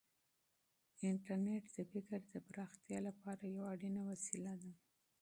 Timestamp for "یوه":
3.55-3.65